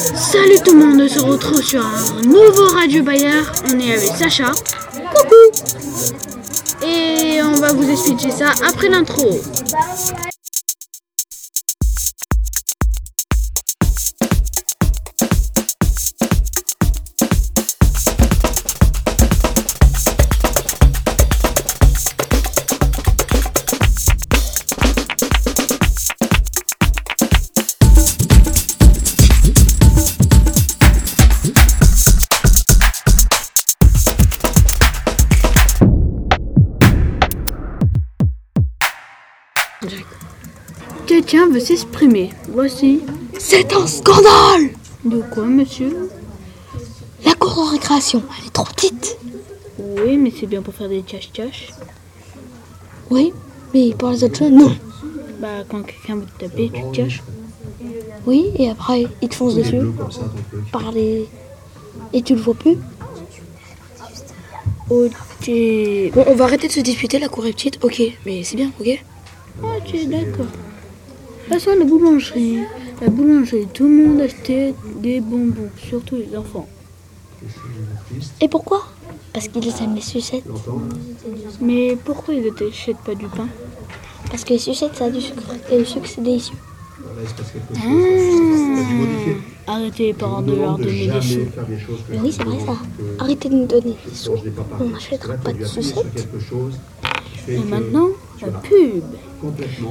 Salut 0.00 0.58
tout 0.64 0.72
le 0.72 0.86
monde, 0.86 1.00
on 1.02 1.08
se 1.08 1.20
retrouve 1.20 1.62
sur 1.62 1.84
un 1.84 2.22
nouveau 2.22 2.68
Radio 2.72 3.02
Bayard. 3.02 3.52
On 3.68 3.78
est 3.78 3.92
avec 3.92 4.16
Sacha. 4.16 4.50
Coucou 4.94 6.86
Et 6.86 7.42
on 7.42 7.60
va 7.60 7.74
vous 7.74 7.90
expliquer 7.90 8.30
ça 8.30 8.52
après 8.66 8.88
l'intro. 8.88 9.38
Quelqu'un 41.06 41.48
veut 41.48 41.60
s'exprimer. 41.60 42.30
Voici. 42.48 43.00
C'est 43.38 43.72
un 43.72 43.86
scandale 43.86 44.70
De 45.04 45.22
quoi, 45.22 45.44
monsieur? 45.44 46.10
La 47.24 47.34
cour 47.34 47.66
de 47.66 47.70
récréation, 47.72 48.22
elle 48.38 48.46
est 48.46 48.50
trop 48.50 48.64
petite. 48.64 49.18
Oui, 49.78 50.16
mais 50.16 50.32
c'est 50.38 50.46
bien 50.46 50.62
pour 50.62 50.74
faire 50.74 50.88
des 50.88 51.02
cache-cache. 51.02 51.70
Oui, 53.10 53.32
mais 53.74 53.92
pour 53.94 54.10
les 54.10 54.24
autres 54.24 54.38
choses, 54.38 54.52
non. 54.52 54.76
Bah, 55.40 55.64
quand 55.68 55.82
quelqu'un 55.82 56.16
veut 56.16 56.26
te 56.26 56.44
taper, 56.44 56.70
tu 56.72 56.82
te 56.82 56.96
caches. 56.96 57.22
Oui, 58.26 58.50
et 58.56 58.70
après, 58.70 59.06
ils 59.22 59.28
te 59.28 59.34
foncent 59.34 59.54
dessus. 59.54 59.80
Par 60.70 60.92
les... 60.92 61.28
Et 62.12 62.22
tu 62.22 62.34
le 62.34 62.40
vois 62.40 62.54
plus. 62.54 62.76
Ok. 64.90 65.50
Bon, 66.14 66.24
on 66.26 66.34
va 66.34 66.44
arrêter 66.44 66.68
de 66.68 66.72
se 66.72 66.80
disputer, 66.80 67.18
la 67.18 67.28
cour 67.28 67.46
est 67.46 67.52
petite, 67.52 67.78
ok. 67.82 68.02
Mais 68.26 68.44
c'est 68.44 68.56
bien, 68.56 68.70
ok? 68.80 69.02
Ok, 69.62 70.08
d'accord. 70.08 70.46
Passons 71.48 71.70
à 71.70 71.76
la 71.76 71.84
boulangerie. 71.84 72.60
La 73.00 73.08
boulangerie, 73.08 73.66
tout 73.72 73.84
le 73.84 73.90
monde 74.06 74.20
achetait 74.20 74.74
des 74.96 75.20
bonbons, 75.20 75.70
surtout 75.76 76.16
les 76.16 76.36
enfants. 76.36 76.68
Et 78.40 78.48
pourquoi? 78.48 78.82
Parce 79.32 79.48
qu'ils 79.48 79.68
aiment 79.82 79.94
les 79.94 80.00
sucettes. 80.00 80.44
Mais 81.60 81.96
pourquoi 82.04 82.34
ils 82.34 82.44
ne 82.44 82.50
t'achètent 82.50 82.98
pas 82.98 83.14
du 83.14 83.26
pain? 83.26 83.48
Parce 84.30 84.44
que 84.44 84.50
les 84.50 84.58
sucettes, 84.58 84.94
ça 84.96 85.06
a 85.06 85.10
du 85.10 85.20
sucre. 85.20 85.42
Et 85.72 85.78
le 85.78 85.84
sucre, 85.84 86.06
c'est 86.06 86.22
délicieux. 86.22 86.56
Ah, 89.66 89.72
Arrêtez 89.74 90.06
les 90.06 90.14
parents 90.14 90.42
de 90.42 90.54
leur 90.54 90.76
donner 90.78 91.06
des 91.06 91.22
sous. 91.22 91.38
Mais 92.10 92.18
oui, 92.20 92.32
c'est 92.32 92.42
vrai 92.44 92.58
ça. 92.64 92.76
Arrêtez 93.18 93.48
de 93.48 93.54
nous 93.54 93.66
donner 93.66 93.96
des 94.06 94.14
sous. 94.14 94.32
On 94.80 94.84
n'achètera 94.84 95.34
pas 95.34 95.52
de 95.52 95.64
sucettes. 95.64 96.28
Et 97.48 97.58
maintenant, 97.58 98.08
la 98.42 98.52
pub. 98.58 99.04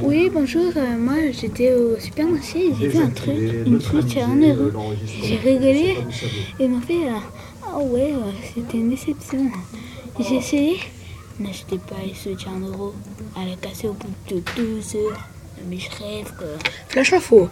Oui, 0.03 0.29
bonjour, 0.33 0.71
euh, 0.75 0.97
moi 0.97 1.15
j'étais 1.31 1.73
au 1.73 1.99
supermarché 1.99 2.67
et 2.67 2.73
j'ai 2.79 2.87
vu 2.87 2.99
un 2.99 3.09
truc, 3.09 3.37
une 3.65 3.79
Switch 3.81 4.17
à 4.17 4.25
1 4.25 4.55
euro. 4.55 4.93
J'ai 5.23 5.37
rigolé 5.37 5.97
et 6.59 6.67
m'ont 6.67 6.81
fait 6.81 7.07
euh, 7.07 7.19
Ah 7.65 7.79
ouais, 7.79 8.13
euh, 8.13 8.31
c'était 8.53 8.77
une 8.77 8.89
déception. 8.89 9.51
J'ai 10.19 10.35
essayé, 10.35 10.77
n'achetez 11.39 11.77
pas 11.77 11.95
les 12.05 12.13
Switch 12.13 12.45
à 12.47 12.51
1 12.51 12.59
euro. 12.71 12.93
Elle 13.37 13.53
est 13.53 13.61
cassée 13.61 13.87
au 13.87 13.93
bout 13.93 14.07
de 14.29 14.41
12 14.55 14.95
heures. 14.95 15.27
Mais 15.69 15.77
je 15.77 15.89
rêve 16.01 16.33
quoi. 16.37 16.47
Flash 16.87 17.11
info. 17.11 17.49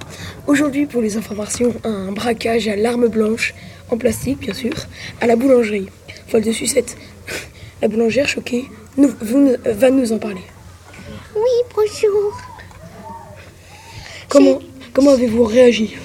Aujourd'hui, 0.48 0.86
pour 0.86 1.02
les 1.02 1.18
informations, 1.18 1.74
un 1.84 2.14
braquage 2.14 2.68
à 2.70 2.78
l'arme 2.78 3.10
blanche, 3.10 3.54
en 3.90 3.98
plastique 3.98 4.40
bien 4.40 4.54
sûr, 4.54 4.74
à 5.20 5.28
la 5.28 5.36
boulangerie. 5.36 5.88
Folle 6.28 6.44
de 6.44 6.52
sucette. 6.52 6.98
La 7.82 7.90
boulangère 7.90 8.28
choquée 8.28 8.66
nous, 8.98 9.14
vous, 9.22 9.56
va 9.66 9.92
nous 9.92 10.12
en 10.12 10.18
parler. 10.18 10.42
Bonjour. 11.78 12.36
Comment, 14.30 14.60
comment 14.94 15.12
avez-vous 15.12 15.44
réagi 15.44 15.96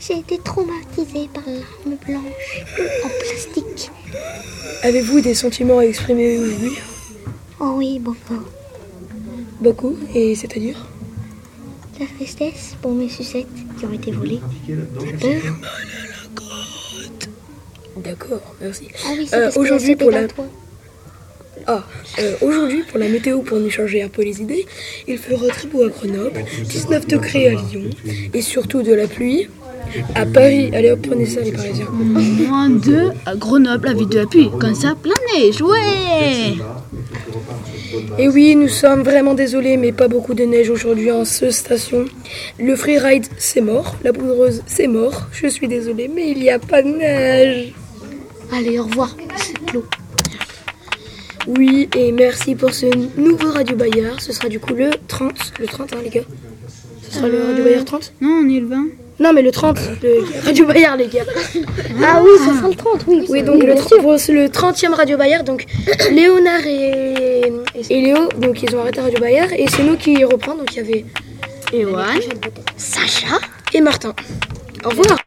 J'ai 0.00 0.18
été 0.20 0.38
traumatisée 0.38 1.28
par 1.34 1.42
l'arme 1.46 1.98
blanche 2.06 2.64
en 3.04 3.08
plastique. 3.20 3.90
Avez-vous 4.82 5.20
des 5.20 5.34
sentiments 5.34 5.80
à 5.80 5.82
exprimer 5.84 6.38
aujourd'hui 6.38 6.78
Oh 7.60 7.74
oui, 7.76 7.98
beaucoup. 7.98 8.42
Beaucoup, 9.60 9.96
et 10.14 10.34
c'est-à-dire 10.34 10.86
La 12.00 12.06
tristesse 12.06 12.74
pour 12.80 12.92
mes 12.92 13.10
sucettes 13.10 13.46
qui 13.78 13.84
ont 13.84 13.92
été 13.92 14.10
volées. 14.12 14.40
J'ai 14.66 15.40
peur. 15.40 15.54
D'accord, 17.98 18.54
merci. 18.62 18.88
Ah 19.04 19.08
oui, 19.14 19.28
Euh, 19.34 19.50
aujourd'hui, 19.56 19.94
pour 19.94 20.10
la- 20.10 20.26
toi. 20.26 20.46
Ah, 21.70 21.84
euh, 22.18 22.32
aujourd'hui, 22.40 22.82
pour 22.88 22.98
la 22.98 23.08
météo, 23.08 23.40
pour 23.42 23.58
nous 23.60 23.68
changer 23.68 24.02
un 24.02 24.08
peu 24.08 24.22
les 24.22 24.40
idées, 24.40 24.64
il 25.06 25.18
fera 25.18 25.48
très 25.48 25.68
beau 25.68 25.84
à 25.84 25.90
Grenoble, 25.90 26.42
19 26.64 27.06
degrés 27.06 27.48
à 27.48 27.50
Lyon, 27.50 27.90
et 28.32 28.40
surtout 28.40 28.82
de 28.82 28.94
la 28.94 29.06
pluie. 29.06 29.48
À 30.14 30.24
Paris, 30.24 30.70
allez 30.74 30.90
hop, 30.90 31.00
prenez 31.06 31.26
ça 31.26 31.42
les 31.42 31.52
Parisiens. 31.52 31.88
Moins 31.90 32.70
2 32.70 33.10
à 33.26 33.36
Grenoble 33.36 33.86
avec 33.86 34.08
de 34.08 34.20
la 34.20 34.26
pluie. 34.26 34.48
Comme 34.58 34.74
ça, 34.74 34.94
plein 34.94 35.12
neige, 35.34 35.60
ouais 35.60 36.56
Et 38.18 38.28
oui, 38.28 38.56
nous 38.56 38.68
sommes 38.68 39.02
vraiment 39.02 39.34
désolés, 39.34 39.76
mais 39.76 39.92
pas 39.92 40.08
beaucoup 40.08 40.32
de 40.32 40.44
neige 40.44 40.70
aujourd'hui 40.70 41.10
en 41.10 41.26
ce 41.26 41.50
station. 41.50 42.06
Le 42.58 42.76
freeride, 42.76 43.26
c'est 43.36 43.60
mort. 43.60 43.96
La 44.04 44.14
poudreuse, 44.14 44.62
c'est 44.66 44.86
mort. 44.86 45.26
Je 45.32 45.48
suis 45.48 45.68
désolée, 45.68 46.08
mais 46.08 46.30
il 46.30 46.38
n'y 46.40 46.50
a 46.50 46.58
pas 46.58 46.80
de 46.80 46.88
neige. 46.88 47.74
Allez, 48.54 48.78
au 48.78 48.84
revoir. 48.84 49.14
C'est 49.36 49.52
clos. 49.66 49.84
Oui, 51.48 51.88
et 51.96 52.12
merci 52.12 52.54
pour 52.54 52.72
ce 52.74 52.86
nouveau 53.18 53.50
Radio 53.52 53.74
Bayard. 53.76 54.20
Ce 54.20 54.32
sera 54.32 54.48
du 54.48 54.60
coup 54.60 54.74
le 54.74 54.90
30. 55.08 55.32
Le 55.60 55.66
30, 55.66 55.92
hein, 55.94 55.96
les 56.04 56.10
gars 56.10 56.20
Ce 57.08 57.16
sera 57.16 57.28
le 57.28 57.42
Radio 57.42 57.64
Bayard 57.64 57.84
30 57.86 58.12
Non, 58.20 58.42
on 58.44 58.48
est 58.50 58.60
le 58.60 58.66
20. 58.66 58.84
Non, 59.20 59.32
mais 59.32 59.42
le 59.42 59.50
30, 59.50 59.78
le 60.02 60.44
Radio 60.44 60.66
Bayard, 60.66 60.96
les 60.96 61.08
gars. 61.08 61.24
Ah 62.04 62.22
oui, 62.22 62.30
ça 62.38 62.54
sera 62.56 62.68
le 62.68 62.74
30, 62.74 63.04
oui. 63.08 63.24
Oui, 63.28 63.42
donc 63.42 63.62
le, 63.64 63.72
tr- 63.72 64.00
bon, 64.02 64.16
c'est 64.18 64.32
le 64.32 64.46
30e 64.46 64.92
Radio 64.94 65.16
Bayard. 65.16 65.42
Donc 65.44 65.64
Léonard 66.12 66.64
et, 66.66 67.52
et 67.90 68.00
Léo, 68.00 68.28
donc 68.38 68.62
ils 68.62 68.76
ont 68.76 68.80
arrêté 68.80 69.00
Radio 69.00 69.18
Bayard. 69.18 69.52
Et 69.52 69.66
c'est 69.68 69.82
nous 69.82 69.96
qui 69.96 70.22
reprend. 70.24 70.54
Donc 70.54 70.68
il 70.72 70.76
y 70.76 70.80
avait 70.80 71.04
Et 71.72 71.84
ouais. 71.84 72.20
Sacha 72.76 73.38
et 73.74 73.80
Martin. 73.80 74.14
Au 74.84 74.90
revoir. 74.90 75.18